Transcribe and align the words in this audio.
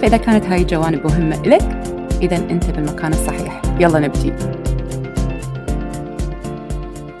فإذا 0.00 0.16
كانت 0.16 0.44
هاي 0.44 0.62
الجوانب 0.62 1.06
مهمة 1.06 1.42
لك 1.42 1.62
إذا 2.22 2.36
أنت 2.36 2.70
بالمكان 2.70 3.12
الصحيح. 3.12 3.62
يلا 3.80 3.98
نبتدي 3.98 4.32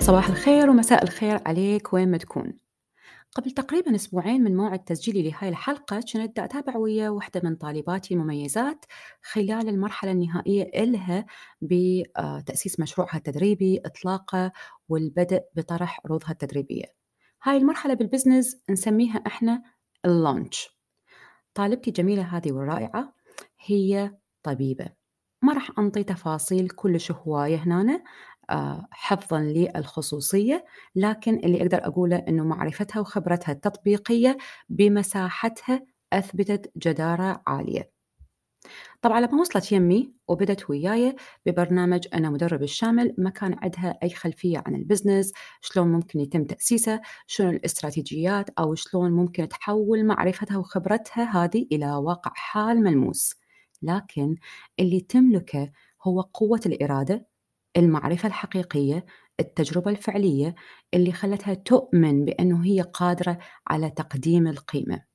صباح 0.00 0.28
الخير 0.28 0.70
ومساء 0.70 1.04
الخير 1.04 1.40
عليك 1.46 1.92
وين 1.92 2.10
ما 2.10 2.16
تكون. 2.16 2.58
قبل 3.34 3.50
تقريبا 3.50 3.94
أسبوعين 3.94 4.44
من 4.44 4.56
موعد 4.56 4.78
تسجيلي 4.78 5.30
لهاي 5.30 5.48
الحلقة 5.48 6.00
كنت 6.12 6.38
أتابع 6.38 6.76
ويا 6.76 7.10
واحدة 7.10 7.40
من 7.44 7.56
طالباتي 7.56 8.14
المميزات 8.14 8.84
خلال 9.22 9.68
المرحلة 9.68 10.10
النهائية 10.10 10.62
إلها 10.82 11.26
بتأسيس 11.62 12.80
مشروعها 12.80 13.16
التدريبي 13.16 13.80
إطلاقه 13.84 14.52
والبدء 14.88 15.40
بطرح 15.54 16.00
عروضها 16.04 16.30
التدريبية. 16.30 16.84
هاي 17.42 17.56
المرحلة 17.56 17.94
بالبزنس 17.94 18.56
نسميها 18.70 19.22
إحنا 19.26 19.62
اللونش. 20.04 20.73
طالبتي 21.54 21.90
الجميلة 21.90 22.22
هذه 22.22 22.52
والرائعة 22.52 23.14
هي 23.66 24.14
طبيبة. 24.42 24.86
ما 25.42 25.52
راح 25.54 25.70
أنطي 25.78 26.04
تفاصيل 26.04 26.70
كلش 26.70 27.12
هواية 27.12 27.56
هنا 27.56 28.04
آه، 28.50 28.88
حفظا 28.90 29.40
للخصوصية 29.40 30.64
لكن 30.96 31.34
اللي 31.36 31.62
أقدر 31.62 31.86
أقوله 31.86 32.16
أنه 32.28 32.44
معرفتها 32.44 33.00
وخبرتها 33.00 33.52
التطبيقية 33.52 34.38
بمساحتها 34.68 35.86
أثبتت 36.12 36.72
جدارة 36.78 37.42
عالية. 37.46 37.93
طبعا 39.02 39.20
لما 39.20 39.40
وصلت 39.40 39.72
يمي 39.72 40.12
وبدت 40.28 40.70
وياي 40.70 41.16
ببرنامج 41.46 42.08
أنا 42.14 42.30
مدرب 42.30 42.62
الشامل 42.62 43.14
ما 43.18 43.30
كان 43.30 43.56
عندها 43.62 43.98
أي 44.02 44.10
خلفية 44.10 44.62
عن 44.66 44.74
البزنس 44.74 45.32
شلون 45.60 45.88
ممكن 45.88 46.20
يتم 46.20 46.44
تأسيسه 46.44 47.00
شنو 47.26 47.50
الاستراتيجيات 47.50 48.50
أو 48.58 48.74
شلون 48.74 49.10
ممكن 49.12 49.48
تحول 49.48 50.06
معرفتها 50.06 50.58
وخبرتها 50.58 51.44
هذه 51.44 51.66
إلى 51.72 51.92
واقع 51.96 52.30
حال 52.34 52.82
ملموس. 52.82 53.34
لكن 53.82 54.36
اللي 54.80 55.00
تملكه 55.00 55.70
هو 56.06 56.20
قوة 56.20 56.60
الإرادة 56.66 57.26
المعرفة 57.76 58.26
الحقيقية 58.28 59.06
التجربة 59.40 59.90
الفعلية 59.90 60.54
اللي 60.94 61.12
خلتها 61.12 61.54
تؤمن 61.54 62.24
بأنه 62.24 62.64
هي 62.64 62.80
قادرة 62.80 63.38
على 63.68 63.90
تقديم 63.90 64.46
القيمة. 64.46 65.13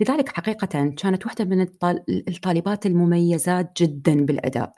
لذلك 0.00 0.28
حقيقة 0.28 0.66
كانت 0.96 1.26
واحدة 1.26 1.44
من 1.44 1.66
الطالبات 2.28 2.86
المميزات 2.86 3.82
جدا 3.82 4.24
بالأداء. 4.24 4.74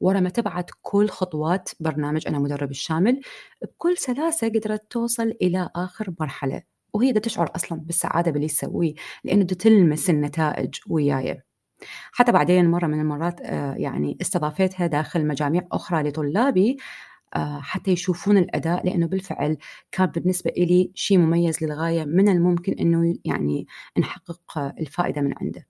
ورا 0.00 0.20
ما 0.20 0.28
تبعت 0.28 0.70
كل 0.82 1.08
خطوات 1.08 1.70
برنامج 1.80 2.28
أنا 2.28 2.38
مدرب 2.38 2.70
الشامل 2.70 3.20
بكل 3.62 3.96
سلاسة 3.96 4.48
قدرت 4.48 4.90
توصل 4.90 5.34
إلى 5.42 5.70
آخر 5.76 6.14
مرحلة 6.20 6.62
وهي 6.92 7.12
دا 7.12 7.20
تشعر 7.20 7.50
أصلا 7.56 7.78
بالسعادة 7.78 8.30
باللي 8.30 8.46
تسويه 8.48 8.94
لأنه 9.24 9.42
دا 9.42 9.54
تلمس 9.54 10.10
النتائج 10.10 10.74
وياي. 10.86 11.42
حتى 12.12 12.32
بعدين 12.32 12.70
مرة 12.70 12.86
من 12.86 13.00
المرات 13.00 13.40
آه، 13.40 13.74
يعني 13.74 14.18
استضافتها 14.20 14.86
داخل 14.86 15.26
مجاميع 15.26 15.62
أخرى 15.72 16.02
لطلابي 16.02 16.76
حتى 17.60 17.90
يشوفون 17.90 18.38
الأداء 18.38 18.86
لأنه 18.86 19.06
بالفعل 19.06 19.56
كان 19.92 20.06
بالنسبة 20.06 20.50
إلي 20.50 20.90
شيء 20.94 21.18
مميز 21.18 21.64
للغاية 21.64 22.04
من 22.04 22.28
الممكن 22.28 22.72
أنه 22.72 23.18
يعني 23.24 23.66
نحقق 23.98 24.58
الفائدة 24.58 25.20
من 25.20 25.34
عنده. 25.40 25.66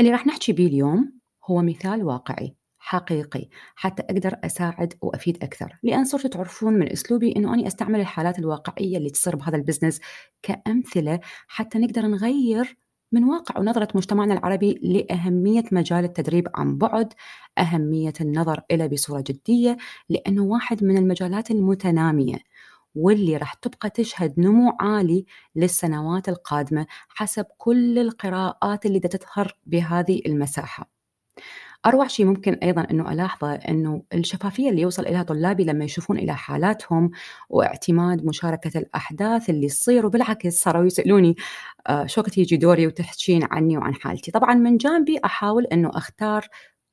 اللي 0.00 0.10
راح 0.10 0.26
نحكي 0.26 0.52
به 0.52 0.66
اليوم 0.66 1.12
هو 1.44 1.62
مثال 1.62 2.04
واقعي 2.04 2.56
حقيقي 2.78 3.48
حتى 3.74 4.02
أقدر 4.02 4.36
أساعد 4.44 4.94
وأفيد 5.02 5.42
أكثر. 5.44 5.78
لأن 5.82 6.04
صرتوا 6.04 6.30
تعرفون 6.30 6.72
من 6.74 6.92
أسلوبي 6.92 7.36
أنه 7.36 7.54
أنا 7.54 7.66
أستعمل 7.66 8.00
الحالات 8.00 8.38
الواقعية 8.38 8.96
اللي 8.96 9.10
تصير 9.10 9.36
بهذا 9.36 9.56
البزنس 9.56 10.00
كأمثلة 10.42 11.20
حتى 11.48 11.78
نقدر 11.78 12.06
نغير 12.06 12.76
من 13.12 13.24
واقع 13.24 13.60
ونظرة 13.60 13.88
مجتمعنا 13.94 14.34
العربي 14.34 14.72
لأهمية 14.82 15.64
مجال 15.72 16.04
التدريب 16.04 16.48
عن 16.54 16.78
بعد 16.78 17.12
أهمية 17.58 18.12
النظر 18.20 18.60
إلى 18.70 18.88
بصورة 18.88 19.24
جدية 19.26 19.76
لأنه 20.08 20.42
واحد 20.44 20.84
من 20.84 20.96
المجالات 20.98 21.50
المتنامية 21.50 22.38
واللي 22.94 23.36
راح 23.36 23.54
تبقى 23.54 23.90
تشهد 23.90 24.40
نمو 24.40 24.76
عالي 24.80 25.26
للسنوات 25.56 26.28
القادمة 26.28 26.86
حسب 27.08 27.46
كل 27.58 27.98
القراءات 27.98 28.86
اللي 28.86 29.00
تظهر 29.00 29.56
بهذه 29.66 30.22
المساحة. 30.26 30.97
أروع 31.86 32.06
شيء 32.06 32.26
ممكن 32.26 32.52
أيضا 32.54 32.86
أنه 32.90 33.12
ألاحظه 33.12 33.54
أنه 33.54 34.02
الشفافية 34.14 34.70
اللي 34.70 34.82
يوصل 34.82 35.06
إليها 35.06 35.22
طلابي 35.22 35.64
لما 35.64 35.84
يشوفون 35.84 36.18
إلى 36.18 36.36
حالاتهم 36.36 37.10
واعتماد 37.50 38.24
مشاركة 38.24 38.78
الأحداث 38.78 39.50
اللي 39.50 39.68
تصير 39.68 40.06
وبالعكس 40.06 40.60
صاروا 40.60 40.84
يسألوني 40.84 41.36
آه 41.86 42.06
شو 42.06 42.20
وقت 42.20 42.38
يجي 42.38 42.56
دوري 42.56 42.86
وتحكين 42.86 43.42
عني 43.50 43.78
وعن 43.78 43.94
حالتي؟ 43.94 44.30
طبعا 44.30 44.54
من 44.54 44.76
جانبي 44.76 45.20
أحاول 45.24 45.64
أنه 45.66 45.90
أختار 45.94 46.48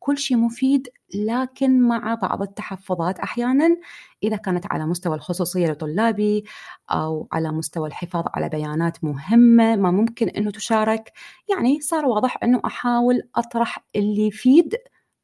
كل 0.05 0.17
شيء 0.17 0.37
مفيد 0.37 0.89
لكن 1.15 1.81
مع 1.81 2.15
بعض 2.15 2.41
التحفظات 2.41 3.19
أحيانا 3.19 3.77
إذا 4.23 4.35
كانت 4.35 4.65
على 4.71 4.85
مستوى 4.85 5.15
الخصوصية 5.15 5.67
لطلابي 5.67 6.43
أو 6.91 7.27
على 7.31 7.51
مستوى 7.51 7.87
الحفاظ 7.87 8.23
على 8.33 8.49
بيانات 8.49 9.03
مهمة 9.03 9.75
ما 9.75 9.91
ممكن 9.91 10.29
إنه 10.29 10.51
تشارك 10.51 11.11
يعني 11.49 11.81
صار 11.81 12.05
واضح 12.05 12.37
إنه 12.43 12.61
أحاول 12.65 13.29
أطرح 13.35 13.85
اللي 13.95 14.27
يفيد 14.27 14.75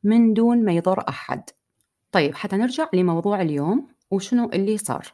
من 0.04 0.34
دون 0.34 0.66
ما 0.66 0.72
يضر 0.72 1.04
أحد. 1.10 1.50
طيب 2.12 2.36
حتى 2.36 2.58
نرجع 2.58 2.90
لموضوع 2.94 3.42
اليوم 3.42 3.88
وشنو 4.12 4.50
اللي 4.54 4.78
صار. 4.78 5.14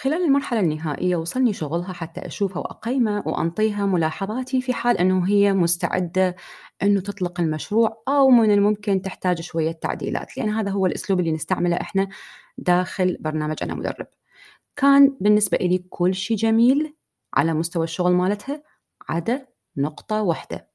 خلال 0.00 0.24
المرحلة 0.24 0.60
النهائية 0.60 1.16
وصلني 1.16 1.52
شغلها 1.52 1.92
حتى 1.92 2.26
أشوفها 2.26 2.58
وأقيمه 2.58 3.22
وأنطيها 3.26 3.86
ملاحظاتي 3.86 4.60
في 4.60 4.72
حال 4.72 4.98
أنه 4.98 5.28
هي 5.28 5.52
مستعدة 5.52 6.36
أنه 6.82 7.00
تطلق 7.00 7.40
المشروع 7.40 8.02
أو 8.08 8.30
من 8.30 8.50
الممكن 8.50 9.02
تحتاج 9.02 9.40
شوية 9.40 9.72
تعديلات 9.72 10.36
لأن 10.36 10.48
هذا 10.48 10.70
هو 10.70 10.86
الأسلوب 10.86 11.20
اللي 11.20 11.32
نستعمله 11.32 11.76
إحنا 11.76 12.08
داخل 12.58 13.16
برنامج 13.20 13.56
أنا 13.62 13.74
مدرب. 13.74 14.06
كان 14.76 15.16
بالنسبة 15.20 15.58
لي 15.58 15.78
كل 15.78 16.14
شيء 16.14 16.36
جميل 16.36 16.94
على 17.34 17.54
مستوى 17.54 17.84
الشغل 17.84 18.12
مالتها 18.12 18.62
عدا 19.08 19.46
نقطة 19.76 20.22
واحدة. 20.22 20.68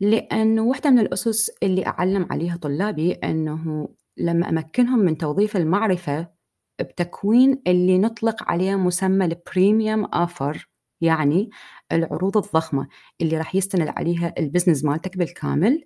لأنه 0.00 0.62
واحدة 0.62 0.90
من 0.90 0.98
الأسس 0.98 1.50
اللي 1.62 1.86
أعلم 1.86 2.26
عليها 2.30 2.56
طلابي 2.56 3.12
أنه 3.12 3.88
لما 4.16 4.48
أمكنهم 4.48 4.98
من 4.98 5.18
توظيف 5.18 5.56
المعرفة 5.56 6.33
بتكوين 6.80 7.62
اللي 7.66 7.98
نطلق 7.98 8.50
عليه 8.50 8.76
مسمى 8.76 9.24
ال 9.24 9.34
premium 9.34 10.04
offer 10.04 10.68
يعني 11.00 11.50
العروض 11.92 12.36
الضخمة 12.36 12.88
اللي 13.20 13.38
راح 13.38 13.54
يستند 13.54 13.88
عليها 13.88 14.34
ال 14.38 14.43
business 14.43 14.84
مالتك 14.84 15.16
بالكامل 15.16 15.84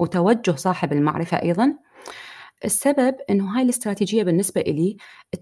وتوجه 0.00 0.50
صاحب 0.50 0.92
المعرفة 0.92 1.42
أيضا. 1.42 1.78
السبب 2.64 3.16
إنه 3.30 3.56
هاي 3.56 3.62
الاستراتيجية 3.62 4.22
بالنسبة 4.22 4.60
لي 4.60 4.96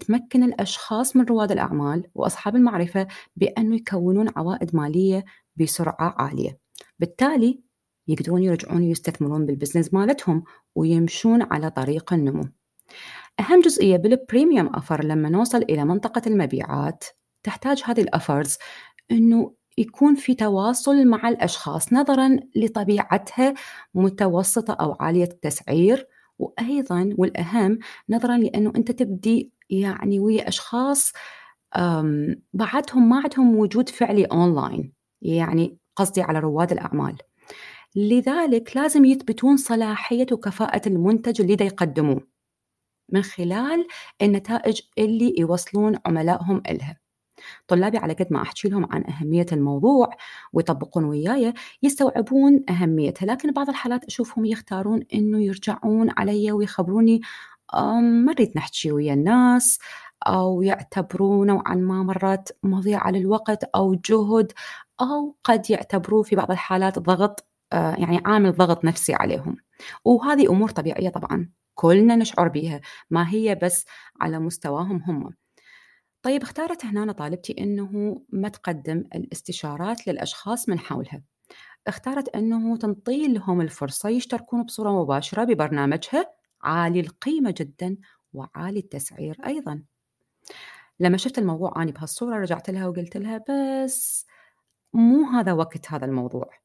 تمكن 0.07 0.43
الأشخاص 0.43 1.15
من 1.15 1.25
رواد 1.25 1.51
الأعمال 1.51 2.07
وأصحاب 2.15 2.55
المعرفة 2.55 3.07
بأنه 3.35 3.75
يكونون 3.75 4.29
عوائد 4.37 4.75
مالية 4.75 5.25
بسرعة 5.55 6.15
عالية. 6.17 6.59
بالتالي 6.99 7.63
يقدرون 8.07 8.43
يرجعون 8.43 8.83
يستثمرون 8.83 9.45
بال 9.45 9.55
business 9.55 9.93
مالتهم 9.93 10.43
ويمشون 10.75 11.41
على 11.41 11.69
طريق 11.69 12.13
النمو. 12.13 12.43
أهم 13.39 13.61
جزئية 13.61 13.97
بال 13.97 14.13
premium 14.13 14.67
offer 14.75 15.03
لما 15.05 15.29
نوصل 15.29 15.57
إلى 15.61 15.85
منطقة 15.85 16.21
المبيعات 16.27 17.03
تحتاج 17.43 17.83
هذه 17.85 18.01
ال 18.01 18.09
offers 18.09 18.57
إنه 19.11 19.53
يكون 19.77 20.15
في 20.15 20.35
تواصل 20.35 21.07
مع 21.07 21.29
الأشخاص 21.29 21.93
نظرًا 21.93 22.37
لطبيعتها 22.55 23.53
متوسطة 23.93 24.73
أو 24.73 24.97
عالية 24.99 25.23
التسعير، 25.23 26.07
وأيضًا 26.39 27.09
والأهم 27.17 27.79
نظرًا 28.09 28.37
لأنه 28.37 28.73
أنت 28.75 28.91
تبدي 28.91 29.51
يعني 29.69 30.19
ويا 30.19 30.47
أشخاص 30.47 31.13
بعدهم 32.53 33.09
ما 33.09 33.21
عندهم 33.23 33.55
وجود 33.55 33.89
فعلي 33.89 34.27
online 34.27 34.85
يعني 35.21 35.77
قصدي 35.95 36.21
على 36.21 36.39
رواد 36.39 36.71
الأعمال، 36.71 37.15
لذلك 37.95 38.77
لازم 38.77 39.05
يثبتون 39.05 39.57
صلاحية 39.57 40.27
وكفاءة 40.31 40.89
المنتج 40.89 41.41
اللي 41.41 41.55
دا 41.55 41.65
يقدموه 41.65 42.32
من 43.09 43.21
خلال 43.21 43.87
النتائج 44.21 44.81
اللي 44.97 45.35
يوصلون 45.37 45.97
عملائهم 46.05 46.61
إلها. 46.69 47.03
طلابي 47.67 47.97
على 47.97 48.13
قد 48.13 48.27
ما 48.31 48.41
أحكي 48.41 48.69
لهم 48.69 48.87
عن 48.91 49.03
أهمية 49.05 49.45
الموضوع 49.51 50.09
ويطبقون 50.53 51.03
وياي 51.03 51.53
يستوعبون 51.83 52.63
أهميته 52.69 53.25
لكن 53.25 53.51
بعض 53.51 53.69
الحالات 53.69 54.05
أشوفهم 54.05 54.45
يختارون 54.45 55.03
إنه 55.13 55.43
يرجعون 55.43 56.09
علي 56.17 56.51
ويخبروني 56.51 57.21
ما 57.73 58.33
نريد 58.33 58.51
نحكي 58.55 58.91
ويا 58.91 59.13
الناس 59.13 59.79
أو 60.27 60.61
يعتبروه 60.61 61.45
نوعا 61.45 61.75
ما 61.75 62.03
مرات 62.03 62.49
مضيعة 62.63 63.11
للوقت 63.11 63.63
أو 63.63 63.95
جهد 63.95 64.51
أو 65.01 65.35
قد 65.43 65.69
يعتبروه 65.69 66.23
في 66.23 66.35
بعض 66.35 66.51
الحالات 66.51 66.99
ضغط 66.99 67.47
آه، 67.73 67.95
يعني 67.95 68.21
عامل 68.25 68.51
ضغط 68.53 68.85
نفسي 68.85 69.13
عليهم 69.13 69.57
وهذه 70.05 70.49
أمور 70.51 70.69
طبيعية 70.69 71.09
طبعا 71.09 71.49
كلنا 71.75 72.15
نشعر 72.15 72.47
بها 72.47 72.81
ما 73.09 73.29
هي 73.29 73.55
بس 73.55 73.85
على 74.21 74.39
مستواهم 74.39 74.97
هم. 74.97 75.33
طيب 76.21 76.41
اختارت 76.41 76.85
هنا 76.85 77.11
طالبتي 77.11 77.55
أنه 77.59 78.21
ما 78.29 78.49
تقدم 78.49 79.03
الاستشارات 79.15 80.07
للأشخاص 80.07 80.69
من 80.69 80.79
حولها. 80.79 81.21
اختارت 81.87 82.29
أنه 82.35 82.77
تنطي 82.77 83.27
لهم 83.27 83.61
الفرصة 83.61 84.09
يشتركون 84.09 84.63
بصورة 84.63 85.03
مباشرة 85.03 85.43
ببرنامجها 85.43 86.33
عالي 86.61 86.99
القيمة 86.99 87.53
جدا 87.57 87.97
وعالي 88.33 88.79
التسعير 88.79 89.37
أيضا. 89.45 89.83
لما 90.99 91.17
شفت 91.17 91.37
الموضوع 91.39 91.73
أنا 91.83 91.91
بهالصورة 91.91 92.35
رجعت 92.35 92.69
لها 92.69 92.87
وقلت 92.87 93.17
لها 93.17 93.43
بس 93.49 94.25
مو 94.93 95.25
هذا 95.25 95.53
وقت 95.53 95.91
هذا 95.91 96.05
الموضوع. 96.05 96.62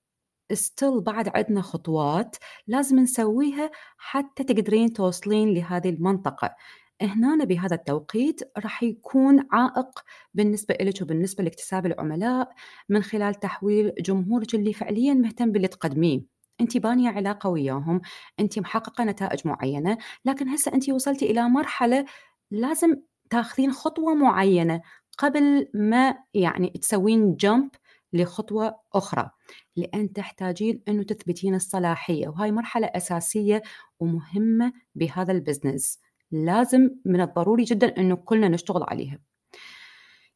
ستيل 0.52 1.00
بعد 1.00 1.28
عندنا 1.36 1.62
خطوات 1.62 2.36
لازم 2.66 2.98
نسويها 2.98 3.70
حتى 3.98 4.44
تقدرين 4.44 4.92
توصلين 4.92 5.54
لهذه 5.54 5.88
المنطقة. 5.88 6.54
هنا 7.02 7.44
بهذا 7.44 7.74
التوقيت 7.76 8.40
راح 8.58 8.82
يكون 8.82 9.46
عائق 9.52 10.00
بالنسبة 10.34 10.76
لك 10.80 11.02
وبالنسبة 11.02 11.44
لاكتساب 11.44 11.86
العملاء 11.86 12.52
من 12.88 13.02
خلال 13.02 13.34
تحويل 13.34 13.92
جمهورك 14.00 14.54
اللي 14.54 14.72
فعليا 14.72 15.14
مهتم 15.14 15.52
باللي 15.52 15.68
تقدميه. 15.68 16.20
أنت 16.60 16.76
بانية 16.76 17.10
علاقة 17.10 17.50
وياهم 17.50 18.00
أنت 18.40 18.58
محققة 18.58 19.04
نتائج 19.04 19.40
معينة 19.48 19.98
لكن 20.24 20.48
هسه 20.48 20.72
أنت 20.74 20.90
وصلتي 20.90 21.30
إلى 21.30 21.48
مرحلة 21.48 22.04
لازم 22.50 22.96
تاخذين 23.30 23.72
خطوة 23.72 24.14
معينة 24.14 24.80
قبل 25.18 25.68
ما 25.74 26.14
يعني 26.34 26.68
تسوين 26.68 27.36
جمب 27.36 27.70
لخطوة 28.12 28.74
أخرى 28.94 29.30
لأن 29.76 30.12
تحتاجين 30.12 30.82
أنه 30.88 31.02
تثبتين 31.02 31.54
الصلاحية 31.54 32.28
وهاي 32.28 32.52
مرحلة 32.52 32.86
أساسية 32.86 33.62
ومهمة 34.00 34.72
بهذا 34.94 35.32
ال 35.32 35.40
business 35.40 36.00
لازم 36.30 36.90
من 37.04 37.20
الضروري 37.20 37.64
جدا 37.64 37.96
أنه 37.96 38.16
كلنا 38.16 38.48
نشتغل 38.48 38.82
عليها. 38.82 39.18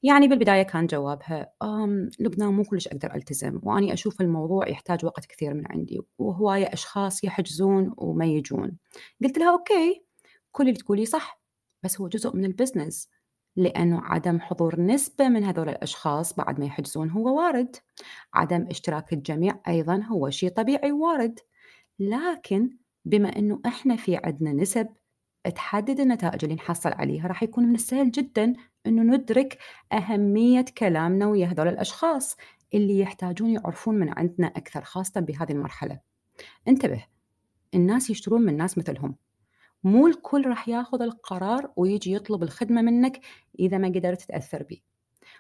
يعني 0.03 0.29
بالبداية 0.29 0.63
كان 0.63 0.87
جوابها 0.87 1.53
لبنى 2.21 2.49
مو 2.49 2.65
كلش 2.65 2.89
أقدر 2.89 3.15
ألتزم 3.15 3.61
وأني 3.63 3.93
أشوف 3.93 4.21
الموضوع 4.21 4.69
يحتاج 4.69 5.05
وقت 5.05 5.27
كثير 5.27 5.55
من 5.55 5.65
عندي 5.71 6.01
وهواية 6.19 6.65
أشخاص 6.65 7.25
يحجزون 7.25 7.95
وما 7.97 8.25
يجون. 8.27 8.79
قلت 9.25 9.39
لها 9.39 9.53
okay 9.53 10.05
كل 10.53 10.69
اللي 10.69 10.79
تقوليه 10.79 11.05
صح 11.05 11.43
بس 11.83 12.01
هو 12.01 12.09
جزء 12.09 12.37
من 12.37 12.45
ال 12.45 12.52
business 12.52 13.09
لأنه 13.57 14.01
عدم 14.05 14.41
حضور 14.41 14.81
نسبة 14.81 15.29
من 15.29 15.45
هذول 15.45 15.69
الأشخاص 15.69 16.35
بعد 16.35 16.61
ما 16.61 16.67
يحجزون 16.67 17.11
هو 17.11 17.39
وارد 17.39 17.77
عدم 18.35 18.67
اشتراك 18.71 19.13
الجميع 19.13 19.61
أيضا 19.69 20.03
هو 20.03 20.31
شيء 20.31 20.51
طبيعي 20.51 20.93
وارد 20.93 21.39
لكن 21.99 22.77
بما 23.05 23.29
أنه 23.39 23.61
إحنا 23.67 23.97
في 23.97 24.17
عندنا 24.17 24.53
نسب 24.53 24.89
تحدد 25.55 26.01
النتائج 26.01 26.45
اللي 26.45 26.55
نحصل 26.55 26.93
عليها 26.93 27.27
راح 27.27 27.43
يكون 27.43 27.65
من 27.65 27.75
السهل 27.75 28.11
جدا 28.11 28.53
إنه 28.87 29.03
ندرك 29.17 29.59
أهمية 29.93 30.65
كلامنا 30.79 31.27
ويا 31.27 31.47
هذول 31.47 31.69
الأشخاص 31.69 32.37
اللي 32.75 32.99
يحتاجون 32.99 33.51
يعرفون 33.51 33.95
من 33.95 34.19
عندنا 34.19 34.47
أكثر 34.47 34.85
خاصه 34.85 35.21
بهذه 35.21 35.53
المرحلة. 35.53 36.01
انتبه 36.69 37.05
الناس 37.75 38.11
يشترون 38.11 38.43
من 38.43 38.57
ناس 38.57 38.79
مثلهم. 38.79 39.17
مو 39.85 40.07
الكل 40.07 40.47
راح 40.47 40.69
ياخذ 40.69 41.03
القرار 41.03 41.73
ويجي 41.77 42.13
يطلب 42.13 42.43
الخدمة 42.43 42.83
منك 42.83 43.21
إذا 43.59 43.79
ما 43.79 43.89
قدرت 43.89 44.23
تأثر 44.23 44.63
به. 44.63 44.81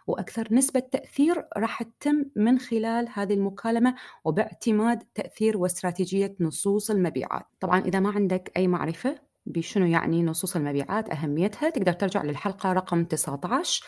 وأكثر 0.06 0.54
نسبة 0.54 0.80
تأثير 0.80 1.44
راح 1.56 1.82
تتم 1.82 2.24
من 2.36 2.58
خلال 2.58 3.08
هذه 3.12 3.34
المكالمة 3.34 3.94
وباعتماد 4.24 5.02
تأثير 5.14 5.56
واستراتيجية 5.56 6.36
نصوص 6.40 6.90
المبيعات. 6.90 7.46
طبعا 7.60 7.80
إذا 7.80 8.00
ما 8.00 8.10
عندك 8.10 8.52
أي 8.56 8.68
معرفة 8.68 9.18
بشنو 9.46 9.86
يعني 9.86 10.22
نصوص 10.22 10.56
المبيعات 10.56 11.10
أهميتها 11.10 11.70
تقدر 11.70 11.92
ترجع 11.92 12.22
للحلقة 12.22 12.72
رقم 12.72 13.04
19 13.04 13.86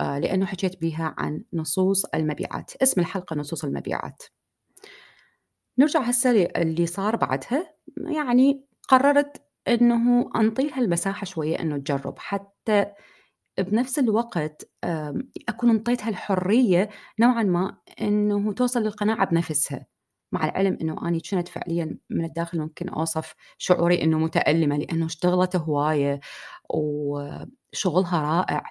آه، 0.00 0.18
لأنه 0.18 0.46
حكيت 0.46 0.80
بها 0.80 1.14
عن 1.18 1.42
نصوص 1.52 2.04
المبيعات 2.04 2.72
اسم 2.82 3.00
الحلقة 3.00 3.36
نصوص 3.36 3.64
المبيعات 3.64 4.22
نرجع 5.78 6.00
هسه 6.00 6.30
اللي 6.30 6.86
صار 6.86 7.16
بعدها 7.16 7.74
يعني 7.96 8.64
قررت 8.88 9.42
إنه 9.68 10.30
أنطيها 10.36 10.78
المساحة 10.78 11.24
شوية 11.24 11.60
إنه 11.60 11.76
تجرب 11.78 12.18
حتى 12.18 12.86
بنفس 13.58 13.98
الوقت 13.98 14.70
أكون 15.48 15.70
أنطيتها 15.70 16.08
الحرية 16.08 16.88
نوعا 17.20 17.42
ما 17.42 17.76
إنه 18.00 18.52
توصل 18.52 18.82
للقناعة 18.82 19.26
بنفسها 19.26 19.86
مع 20.32 20.44
العلم 20.44 20.78
إنه 20.80 21.08
أني 21.08 21.20
كنت 21.30 21.48
فعليا 21.48 21.98
من 22.10 22.24
الداخل 22.24 22.58
ممكن 22.60 22.88
أوصف 22.88 23.34
شعوري 23.58 24.02
إنه 24.02 24.18
متألمة 24.18 24.76
لأنه 24.76 25.06
اشتغلت 25.06 25.56
هواية 25.56 26.20
وشغلها 26.70 28.22
رائع 28.22 28.62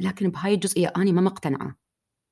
لكن 0.00 0.30
بهاي 0.30 0.54
الجزئية 0.54 0.92
أني 0.96 1.12
ما 1.12 1.20
مقتنعة 1.20 1.76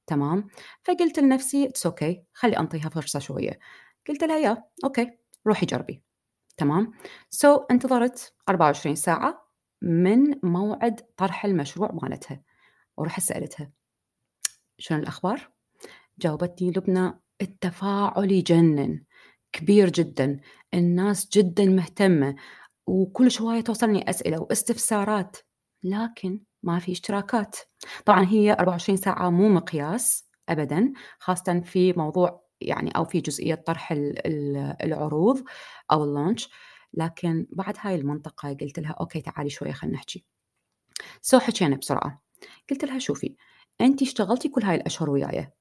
تمام 0.06 0.48
فقلت 0.84 1.18
لنفسي 1.18 1.68
it's 1.68 2.14
okay. 2.14 2.18
خلي 2.34 2.58
أنطيها 2.58 2.88
فرصة 2.88 3.18
شوية 3.18 3.58
قلت 4.08 4.24
لها 4.24 4.38
يا 4.38 4.64
okay 4.84 5.10
روحي 5.46 5.66
جربي 5.66 6.02
تمام؟ 6.56 6.92
so, 7.30 7.60
انتظرت 7.70 8.34
24 8.48 8.94
ساعة 8.94 9.50
من 9.82 10.34
موعد 10.42 11.00
طرح 11.16 11.44
المشروع 11.44 11.90
مالتها 12.02 12.42
ورحت 12.96 13.20
سألتها. 13.20 13.70
شنو 14.78 14.98
الأخبار؟ 14.98 15.50
جاوبتني 16.18 16.70
لبنى 16.70 17.20
التفاعل 17.40 18.32
يجنن 18.32 19.04
كبير 19.52 19.90
جدا 19.90 20.40
الناس 20.74 21.28
جدا 21.32 21.64
مهتمة 21.64 22.36
وكل 22.86 23.30
شوية 23.30 23.60
توصلني 23.60 24.10
أسئلة 24.10 24.40
واستفسارات 24.40 25.36
لكن 25.82 26.40
ما 26.62 26.78
في 26.78 26.92
اشتراكات. 26.92 27.56
طبعا 28.06 28.24
هي 28.24 28.52
24 28.52 28.96
ساعة 28.96 29.30
مو 29.30 29.48
مقياس 29.48 30.28
أبدا 30.48 30.92
خاصة 31.18 31.60
في 31.60 31.92
موضوع 31.92 32.49
يعني 32.60 32.90
أو 32.90 33.04
في 33.04 33.20
جزئية 33.20 33.54
طرح 33.54 33.92
العروض 34.82 35.44
أو 35.92 36.04
ال 36.04 36.11
launch 36.11 36.50
لكن 36.94 37.46
بعد 37.52 37.74
هاي 37.80 37.94
المنطقة 37.94 38.56
قلت 38.60 38.78
لها 38.78 38.96
okay 39.00 39.20
تعالي 39.20 39.50
شوية 39.50 39.72
خلينا 39.72 39.96
نحكي. 39.96 40.24
so 41.22 41.38
حكينا 41.38 41.76
بسرعة. 41.76 42.22
قلت 42.70 42.84
لها 42.84 42.98
شوفي 42.98 43.36
أنت 43.80 44.02
اشتغلتي 44.02 44.48
كل 44.48 44.62
هاي 44.62 44.76
الأشهر 44.76 45.10
وياي 45.10 45.52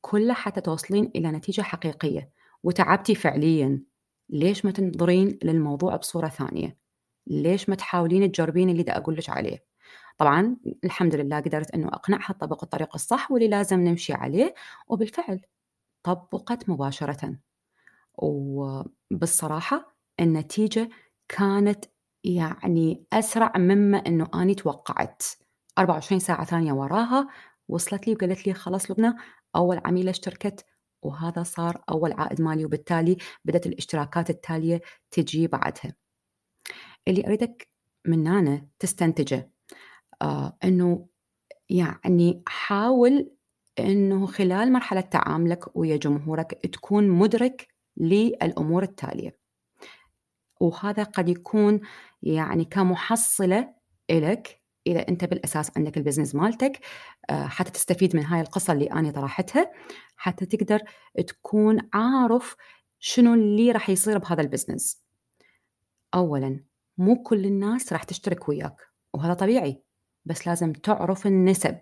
كلها 0.00 0.34
حتى 0.34 0.60
توصلين 0.60 1.10
إلى 1.16 1.32
نتيجة 1.32 1.62
حقيقية 1.62 2.30
وتعبتي 2.62 3.14
فعليا 3.14 3.82
ليش 4.28 4.64
ما 4.64 4.70
تنظرين 4.70 5.38
للموضوع 5.44 5.96
بصورة 5.96 6.28
ثانية؟ 6.28 6.78
ليش 7.26 7.68
ما 7.68 7.74
تحاولين 7.74 8.32
تجربين 8.32 8.70
اللي 8.70 8.82
دا 8.82 8.96
أقول 8.96 9.16
لك 9.16 9.30
عليه؟ 9.30 9.64
طبعا 10.18 10.56
الحمد 10.84 11.14
لله 11.14 11.40
قدرت 11.40 11.70
أنه 11.70 11.88
أقنعها 11.88 12.32
تطبق 12.32 12.62
الطريق 12.62 12.94
الصح 12.94 13.30
واللي 13.30 13.48
لازم 13.48 13.80
نمشي 13.80 14.12
عليه 14.12 14.54
وبالفعل 14.88 15.40
طبقت 16.02 16.68
مباشرة. 16.68 17.38
وبالصراحة 18.18 19.96
النتيجة 20.20 20.90
كانت 21.28 21.84
يعني 22.24 23.04
أسرع 23.12 23.52
مما 23.58 23.98
أنه 23.98 24.28
أني 24.34 24.54
توقعت. 24.54 25.22
24 25.78 26.20
ساعة 26.20 26.44
ثانية 26.44 26.72
وراها 26.72 27.28
وصلت 27.68 28.08
لي 28.08 28.14
وقالت 28.14 28.46
لي 28.46 28.54
خلاص 28.54 28.90
لبنى 28.90 29.14
أول 29.56 29.80
عميلة 29.84 30.10
اشتركت 30.10 30.66
وهذا 31.02 31.42
صار 31.42 31.82
أول 31.90 32.12
عائد 32.12 32.40
مالي 32.42 32.64
وبالتالي 32.64 33.16
بدأت 33.44 33.66
الاشتراكات 33.66 34.30
التالية 34.30 34.80
تجي 35.10 35.46
بعدها. 35.46 35.94
اللي 37.08 37.26
أريدك 37.26 37.68
من 38.06 38.26
هنا 38.26 38.68
تستنتجه 38.78 39.50
آه 40.22 40.58
أنه 40.64 41.08
يعني 41.70 42.42
حاول 42.48 43.30
إنه 43.80 44.26
خلال 44.26 44.72
مرحلة 44.72 45.00
تعاملك 45.00 45.76
ويا 45.76 45.96
جمهورك 45.96 46.66
تكون 46.72 47.08
مدرك 47.08 47.68
للأمور 47.96 48.82
التالية. 48.82 49.38
وهذا 50.60 51.02
قد 51.02 51.28
يكون 51.28 51.80
يعني 52.22 52.64
كمحصلة 52.64 53.74
إلك 54.10 54.62
إذا 54.86 55.08
أنت 55.08 55.24
بالأساس 55.24 55.70
عندك 55.76 55.96
ال 55.96 56.00
business 56.00 56.34
مالتك 56.34 56.80
آه، 57.30 57.46
حتى 57.46 57.70
تستفيد 57.70 58.16
من 58.16 58.24
هاي 58.24 58.40
القصة 58.40 58.72
اللي 58.72 58.92
أنا 58.92 59.10
طرحتها 59.10 59.72
حتى 60.16 60.46
تقدر 60.46 60.80
تكون 61.26 61.78
عارف 61.94 62.56
شنو 62.98 63.34
اللي 63.34 63.72
راح 63.72 63.90
يصير 63.90 64.18
بهذا 64.18 64.40
ال 64.42 64.48
business. 64.48 65.02
أولا 66.14 66.64
مو 66.98 67.22
كل 67.22 67.44
الناس 67.46 67.92
راح 67.92 68.02
تشترك 68.02 68.48
وياك 68.48 68.76
وهذا 69.14 69.34
طبيعي 69.34 69.82
بس 70.24 70.46
لازم 70.46 70.72
تعرف 70.72 71.26
النسب. 71.26 71.78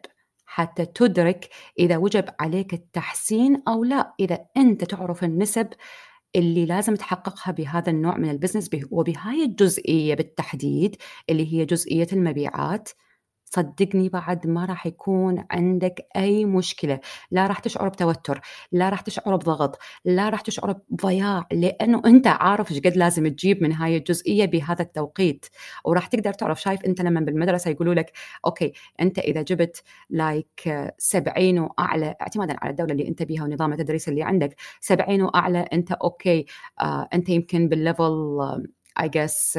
حتى 0.47 0.87
تدرك 0.87 1.49
إذا 1.79 1.97
وجب 1.97 2.25
عليك 2.41 2.75
التحسين 2.75 3.63
أو 3.69 3.85
لا. 3.85 4.15
إذا 4.21 4.47
أنت 4.57 4.85
تعرف 4.85 5.25
النسب 5.25 5.69
اللي 6.37 6.67
لازم 6.67 6.95
تحققها 6.95 7.53
بهذا 7.53 7.91
النوع 7.91 8.17
من 8.19 8.31
البزنس 8.31 8.71
وبهاي 8.91 9.45
الجزئية 9.45 10.15
بالتحديد 10.15 10.97
اللي 11.31 11.53
هي 11.53 11.65
جزئية 11.65 12.07
المبيعات 12.13 12.89
صدقني 13.51 14.09
بعد 14.09 14.47
ما 14.47 14.65
راح 14.65 14.87
يكون 14.87 15.45
عندك 15.51 16.07
أي 16.17 16.45
مشكلة. 16.45 17.01
لا 17.31 17.47
راح 17.47 17.59
تشعر 17.59 17.89
بتوتر 17.89 18.41
لا 18.73 18.89
راح 18.89 19.01
تشعر 19.01 19.37
بضغط 19.37 19.79
لا 20.05 20.29
راح 20.29 20.41
تشعر 20.41 20.77
بضياع 20.91 21.47
لأنه 21.53 22.03
أنت 22.07 22.27
عارف 22.27 22.71
إيش 22.71 22.81
قد 22.81 22.97
لازم 22.97 23.29
تجيب 23.29 23.63
من 23.63 23.73
هاي 23.73 23.97
الجزئية 23.97 24.45
بهذا 24.45 24.83
التوقيت. 24.83 25.47
وراح 25.85 26.07
تقدر 26.07 26.33
تعرف 26.33 26.61
شايف 26.61 26.85
أنت 26.85 27.01
لما 27.01 27.21
بالمدرسة 27.21 27.71
يقولوا 27.71 27.95
لك 27.95 28.13
okay 28.47 28.73
أنت 29.01 29.19
إذا 29.19 29.43
جبت 29.43 29.83
like 30.11 30.91
70 30.99 31.59
وأعلى 31.59 32.15
اعتمادا 32.21 32.57
على 32.63 32.71
الدولة 32.71 32.93
اللي 32.93 33.09
أنت 33.09 33.23
بيها 33.23 33.45
ونظام 33.45 33.73
التدريس 33.73 34.09
اللي 34.09 34.23
عندك 34.23 34.57
70 34.81 35.23
وأعلى 35.23 35.59
أنت 35.73 35.93
okay 35.93 36.47
آه 36.81 37.09
أنت 37.15 37.29
يمكن 37.29 37.69
بال 37.69 37.89
level 37.89 38.39
I 39.01 39.09
guess 39.09 39.59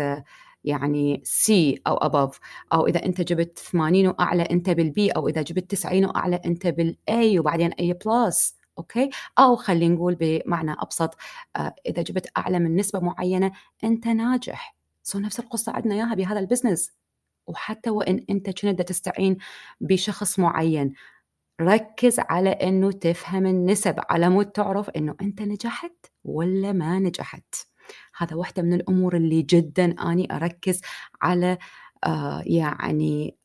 يعني 0.68 1.22
C 1.24 1.82
أو 1.88 1.98
above 1.98 2.40
أو 2.74 2.88
إذا 2.88 3.06
أنت 3.06 3.22
جبت 3.22 3.60
80 3.60 4.08
واعلى 4.08 4.44
أنت 4.44 4.70
بال 4.70 4.96
B 4.96 5.10
أو 5.10 5.28
إذا 5.28 5.42
جبت 5.42 5.72
90 5.72 6.06
واعلى 6.06 6.36
أنت 6.46 6.68
بال 6.68 7.16
A 7.16 7.40
وبعدين 7.40 7.72
A 7.74 7.94
plus 7.94 8.58
okay؟ 8.78 9.10
أو 9.40 9.56
خلينا 9.56 9.96
نقول 9.96 10.16
بمعنى 10.16 10.72
أبسط 10.80 11.16
آه، 11.56 11.76
إذا 11.86 12.02
جبت 12.02 12.28
أعلى 12.38 12.60
من 12.60 12.76
نسبة 12.76 13.00
معينة 13.00 13.52
أنت 13.84 14.08
ناجح. 14.08 14.76
so 15.04 15.20
نفس 15.20 15.40
القصة 15.40 15.72
عندنا 15.72 15.96
اياها 15.96 16.16
بهذا 16.16 16.40
ال 16.40 16.45
business 16.45 16.92
وحتى 17.48 17.90
وإن 17.90 18.26
أنت 18.30 18.50
كنت 18.50 18.82
تستعين 18.82 19.38
بشخص 19.82 20.40
معين 20.40 20.94
ركز 21.62 22.20
على 22.20 22.50
إنه 22.50 22.92
تفهم 22.92 23.46
النسب 23.46 23.96
على 24.10 24.30
مود 24.30 24.46
تعرف 24.46 24.90
إنه 24.90 25.16
أنت 25.22 25.42
نجحت 25.42 26.06
ولا 26.24 26.72
ما 26.72 27.00
نجحت. 27.00 27.56
هذا 28.18 28.36
واحدة 28.36 28.64
من 28.64 28.74
الأمور 28.74 29.16
اللي 29.16 29.42
جدا 29.42 29.86
أني 30.12 30.36
أركز 30.36 30.82
على 31.22 31.58
آه 32.04 32.44
يعني 32.46 33.38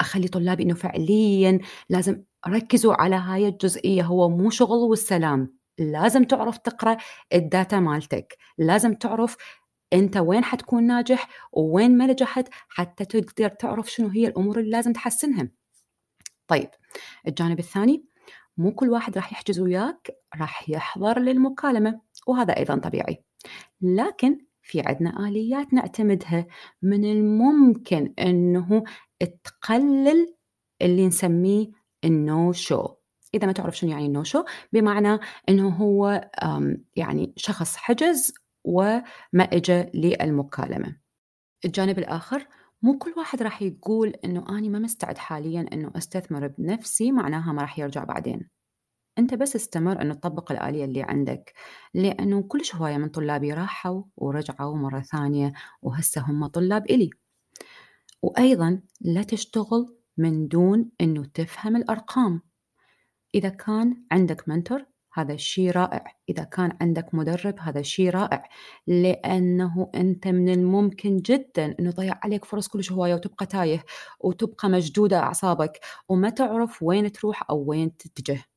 أخلي 0.00 0.28
طلابي 0.28 0.62
إنه 0.62 0.74
فعليا 0.74 1.58
لازم 1.88 2.22
ركزوا 2.48 2.94
على 3.02 3.16
هاي 3.16 3.48
الجزئية. 3.48 4.02
هو 4.02 4.28
مو 4.28 4.50
شغل 4.50 4.78
والسلام. 4.78 5.56
لازم 5.78 6.24
تعرف 6.24 6.58
تقرأ 6.58 6.96
ال 7.34 7.43
data 7.43 7.80
مالتك. 7.80 8.38
لازم 8.58 8.94
تعرف 8.94 9.36
أنت 9.92 10.16
وين 10.16 10.44
حتكون 10.44 10.86
ناجح 10.86 11.28
ووين 11.52 11.98
ما 11.98 12.06
نجحت 12.06 12.48
حتى 12.68 13.04
تقدر 13.04 13.48
تعرف 13.48 13.90
شنو 13.90 14.08
هي 14.08 14.26
الأمور 14.26 14.58
اللي 14.60 14.70
لازم 14.70 14.92
تحسنها. 14.92 15.48
طيب 16.48 16.70
الجانب 17.28 17.58
الثاني 17.58 18.04
مو 18.58 18.72
كل 18.74 18.90
واحد 18.90 19.16
راح 19.16 19.32
يحجز 19.32 19.60
وياك 19.60 20.10
راح 20.36 20.68
يحضر 20.70 21.18
للمكالمة 21.18 22.00
وهذا 22.26 22.56
أيضا 22.56 22.76
طبيعي. 22.78 23.25
لكن 23.80 24.38
في 24.62 24.80
عندنا 24.80 25.28
آليات 25.28 25.74
نعتمدها 25.74 26.46
من 26.82 27.04
الممكن 27.04 28.14
أنه 28.18 28.84
تقلل 29.44 30.34
اللي 30.82 31.06
نسميه 31.06 31.70
ال 32.04 32.20
no 32.20 32.52
show 32.52 32.88
إذا 33.34 33.46
ما 33.46 33.52
تعرف 33.52 33.76
شنو 33.76 33.90
يعني 33.90 34.06
النو 34.06 34.22
شو 34.22 34.44
بمعنى 34.72 35.18
أنه 35.48 35.68
هو 35.68 36.30
يعني 36.96 37.32
شخص 37.36 37.76
حجز 37.76 38.34
وما 38.64 39.02
إجا 39.38 39.90
للمكالمة. 39.94 40.96
الجانب 41.64 41.98
الآخر 41.98 42.46
مو 42.82 42.98
كل 42.98 43.14
واحد 43.16 43.42
راح 43.42 43.62
يقول 43.62 44.08
إنه 44.24 44.58
أني 44.58 44.68
ما 44.68 44.78
مستعد 44.78 45.18
حاليا 45.18 45.66
إنه 45.72 45.92
أستثمر 45.96 46.46
بنفسي 46.46 47.12
معناها 47.12 47.52
ما 47.52 47.62
راح 47.62 47.78
يرجع 47.78 48.04
بعدين. 48.04 48.48
أنت 49.18 49.34
بس 49.34 49.56
استمر 49.56 50.02
انه 50.02 50.14
تطبق 50.14 50.52
الآلية 50.52 50.84
اللي 50.84 51.02
عندك 51.02 51.52
لأنه 51.94 52.42
كلش 52.42 52.74
هواية 52.74 52.96
من 52.96 53.08
طلابي 53.08 53.52
راحوا 53.54 54.02
ورجعوا 54.16 54.76
مرة 54.76 55.00
ثانية 55.00 55.52
وهسه 55.82 56.20
هم 56.20 56.46
طلاب 56.46 56.90
إلي. 56.90 57.10
وأيضا 58.22 58.80
لا 59.00 59.22
تشتغل 59.22 59.96
من 60.18 60.48
دون 60.48 60.90
إنه 61.00 61.24
تفهم 61.34 61.76
الأرقام. 61.76 62.42
إذا 63.34 63.48
كان 63.48 64.04
عندك 64.12 64.48
منتور 64.48 64.84
هذا 65.12 65.36
شيء 65.36 65.70
رائع. 65.70 66.04
إذا 66.28 66.44
كان 66.44 66.76
عندك 66.80 67.14
مدرب 67.14 67.54
هذا 67.60 67.82
شيء 67.82 68.10
رائع. 68.10 68.48
لأنه 68.86 69.90
أنت 69.94 70.28
من 70.28 70.48
الممكن 70.48 71.16
جدا 71.16 71.76
أنه 71.80 71.88
يضيع 71.88 72.20
عليك 72.24 72.44
فرص 72.44 72.68
كلش 72.68 72.92
هواية 72.92 73.14
وتبقى 73.14 73.46
تايه 73.46 73.84
وتبقى 74.20 74.68
مشدودة 74.68 75.18
أعصابك 75.18 75.80
وما 76.08 76.30
تعرف 76.30 76.82
وين 76.82 77.12
تروح 77.12 77.50
أو 77.50 77.64
وين 77.70 77.96
تتجه. 77.96 78.55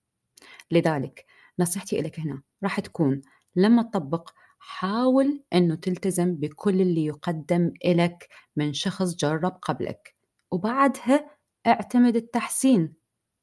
لذلك 0.72 1.26
نصيحتي 1.60 2.02
لك 2.02 2.20
هنا 2.20 2.42
راح 2.64 2.80
تكون 2.80 3.22
لما 3.56 3.84
تطبق 3.84 4.30
حاول 4.60 5.44
أنه 5.54 5.76
تلتزم 5.76 6.36
بكل 6.36 6.82
اللي 6.82 7.06
يقدم 7.06 7.72
لك 7.86 8.30
من 8.56 8.74
شخص 8.74 9.16
جرب 9.16 9.58
قبلك 9.62 10.16
وبعدها 10.52 11.30
اعتمد 11.68 12.16
التحسين. 12.16 12.94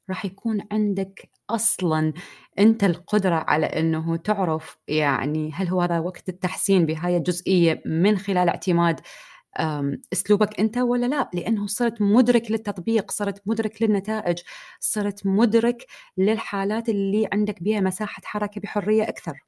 راح 0.09 0.25
يكون 0.25 0.61
عندك 0.71 1.29
أصلا 1.49 2.13
أنت 2.59 2.83
القدرة 2.83 3.35
على 3.35 3.65
إنه 3.65 4.15
تعرف 4.15 4.77
يعني 4.87 5.51
هل 5.53 5.67
هو 5.67 5.81
هذا 5.81 5.99
وقت 5.99 6.29
التحسين 6.29 6.85
بهاي 6.85 7.17
الجزئية 7.17 7.81
من 7.85 8.17
خلال 8.17 8.49
اعتماد 8.49 8.99
أسلوبك 10.13 10.59
أنت 10.59 10.77
ولا 10.77 11.05
لا؟ 11.05 11.29
لأنه 11.33 11.67
صرت 11.67 12.01
مدرك 12.01 12.51
للتطبيق 12.51 13.11
صرت 13.11 13.41
مدرك 13.45 13.81
للنتائج 13.81 14.39
صرت 14.79 15.25
مدرك 15.27 15.85
للحالات 16.17 16.89
اللي 16.89 17.29
عندك 17.33 17.63
بها 17.63 17.79
مساحة 17.81 18.21
حركة 18.25 18.61
بحرية 18.61 19.03
أكثر. 19.03 19.39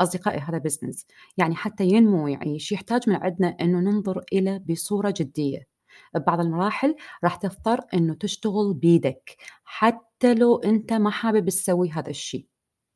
أصدقائي 0.00 0.38
هذا 0.40 0.58
بزنس 0.58 1.06
يعني 1.38 1.54
حتى 1.56 1.84
ينمو 1.84 2.24
ويعيش 2.24 2.72
يحتاج 2.72 3.10
من 3.10 3.16
عندنا 3.16 3.56
إنه 3.60 3.80
ننظر 3.80 4.24
إلى 4.32 4.58
بصورة 4.58 5.14
جدية. 5.16 5.66
ببعض 6.14 6.40
المراحل 6.40 6.96
راح 7.24 7.36
تضطر 7.36 7.80
إنه 7.94 8.14
تشتغل 8.14 8.74
بيدك 8.74 9.36
حتى 9.64 10.34
لو 10.34 10.56
أنت 10.56 10.92
ما 10.92 11.10
حابب 11.10 11.48
تسوي 11.48 11.90
هذا 11.90 12.10
الشيء. 12.10 12.46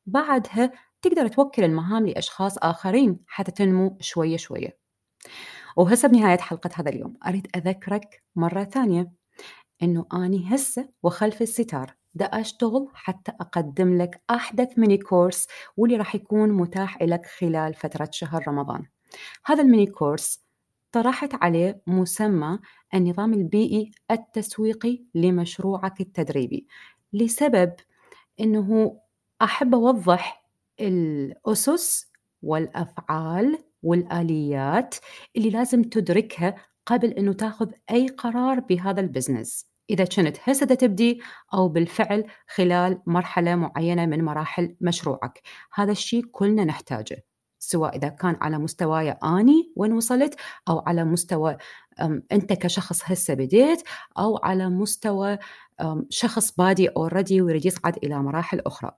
بعدها 0.05 0.71
تقدر 1.01 1.27
توكل 1.27 1.63
المهام 1.63 2.07
لأشخاص 2.07 2.57
آخرين 2.57 3.19
حتى 3.27 3.51
تنمو 3.51 3.97
شوية 4.01 4.37
شوية. 4.37 4.77
وهسه 5.77 6.07
بنهايه 6.07 6.37
حلقة 6.37 6.69
هذا 6.75 6.89
اليوم. 6.89 7.17
أريد 7.27 7.47
أذكرك 7.55 8.23
مرة 8.35 8.63
ثانية 8.63 9.11
إنه 9.83 10.05
أني 10.13 10.55
هسه 10.55 10.89
وخلف 11.03 11.41
الستار 11.41 11.95
دا 12.15 12.25
أشتغل 12.25 12.87
حتى 12.93 13.31
أقدم 13.31 13.97
لك 13.97 14.21
أحدث 14.29 14.79
ميني 14.79 14.97
كورس 14.97 15.47
واللي 15.77 15.97
راح 15.97 16.15
يكون 16.15 16.49
متاح 16.51 17.01
لك 17.01 17.25
خلال 17.25 17.73
فترة 17.73 18.09
شهر 18.11 18.47
رمضان. 18.47 18.85
هذا 19.45 19.61
ال 19.63 19.67
mini 19.67 19.85
course 19.85 20.43
طرحت 20.91 21.43
عليه 21.43 21.81
مسمى 21.87 22.59
النظام 22.93 23.33
البيئي 23.33 23.91
التسويقي 24.11 25.03
لمشروعك 25.15 26.01
التدريبي 26.01 26.67
لسبب 27.13 27.73
إنه 28.39 28.99
أحب 29.41 29.75
أوضح 29.75 30.45
الأسس 30.79 32.11
والأفعال 32.41 33.57
والآليات 33.83 34.95
اللي 35.35 35.49
لازم 35.49 35.83
تدركها 35.83 36.55
قبل 36.85 37.09
إنه 37.09 37.33
تاخذ 37.33 37.71
أي 37.91 38.07
قرار 38.07 38.59
بهذا 38.59 39.01
ال 39.01 39.08
business. 39.08 39.67
إذا 39.89 40.05
كنت 40.05 40.37
هسه 40.43 40.65
تبدي 40.65 41.21
أو 41.53 41.69
بالفعل 41.69 42.25
خلال 42.55 43.01
مرحلة 43.07 43.55
معينة 43.55 44.05
من 44.05 44.23
مراحل 44.23 44.75
مشروعك. 44.81 45.41
هذا 45.73 45.91
الشيء 45.91 46.25
كلنا 46.31 46.63
نحتاجه 46.63 47.25
سواء 47.59 47.97
إذا 47.97 48.09
كان 48.09 48.37
على 48.41 48.57
مستواي 48.57 49.11
أني 49.11 49.73
وين 49.75 49.93
وصلت 49.93 50.35
أو 50.69 50.79
على 50.87 51.03
مستوى 51.03 51.57
أنت 52.31 52.53
كشخص 52.53 53.01
هسه 53.05 53.33
بديت 53.33 53.83
أو 54.17 54.37
على 54.37 54.69
مستوى 54.69 55.37
شخص 56.09 56.51
بادي 56.51 56.87
already 56.87 57.41
ويريد 57.41 57.65
يصعد 57.65 57.97
إلى 58.03 58.19
مراحل 58.19 58.59
أخرى. 58.59 58.91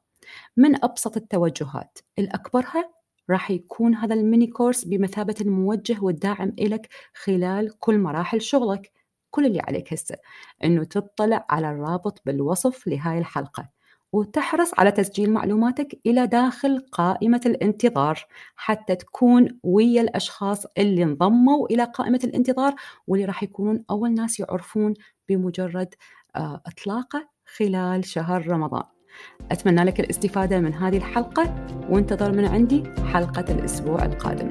من 0.57 0.83
أبسط 0.83 1.17
التوجهات 1.17 1.99
لأكبرها 2.19 2.94
راح 3.29 3.51
يكون 3.51 3.95
هذا 3.95 4.13
ال 4.13 4.20
mini 4.20 4.47
course 4.47 4.85
بمثابة 4.85 5.35
الموجه 5.41 5.97
والداعم 6.01 6.53
إلك 6.59 6.89
خلال 7.13 7.79
كل 7.79 7.99
مراحل 7.99 8.41
شغلك. 8.41 8.91
كل 9.31 9.45
اللي 9.45 9.59
عليك 9.59 9.93
هسه 9.93 10.15
إنه 10.63 10.83
تطلع 10.83 11.45
على 11.49 11.69
الرابط 11.69 12.21
بالوصف 12.25 12.87
لهاي 12.87 13.19
الحلقة 13.19 13.69
وتحرص 14.15 14.71
على 14.79 14.91
تسجيل 14.91 15.31
معلوماتك 15.31 15.99
إلى 16.05 16.27
داخل 16.27 16.79
قائمة 16.91 17.41
الانتظار 17.45 18.25
حتى 18.55 18.95
تكون 18.95 19.59
ويا 19.63 20.01
الأشخاص 20.01 20.65
اللي 20.77 21.03
انضموا 21.03 21.67
إلى 21.67 21.83
قائمة 21.83 22.19
الانتظار 22.23 22.75
واللي 23.07 23.25
راح 23.25 23.43
يكونون 23.43 23.83
أول 23.89 24.13
ناس 24.13 24.39
يعرفون 24.39 24.93
بمجرد 25.29 25.93
آه، 26.35 26.61
إطلاقه 26.65 27.29
خلال 27.57 28.05
شهر 28.05 28.47
رمضان. 28.47 28.94
أتمنى 29.51 29.83
لك 29.83 29.99
الاستفادة 29.99 30.59
من 30.59 30.73
هذه 30.73 30.97
الحلقة 30.97 31.55
وانتظر 31.89 32.31
من 32.31 32.45
عندي 32.45 32.83
حلقة 33.13 33.45
الأسبوع 33.53 34.05
القادم. 34.05 34.49